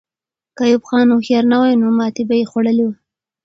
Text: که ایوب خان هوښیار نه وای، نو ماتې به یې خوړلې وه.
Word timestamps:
که 0.55 0.61
ایوب 0.67 0.83
خان 0.87 1.07
هوښیار 1.13 1.45
نه 1.51 1.57
وای، 1.61 1.73
نو 1.81 1.87
ماتې 1.97 2.23
به 2.27 2.35
یې 2.39 2.45
خوړلې 2.51 2.83
وه. 2.85 2.95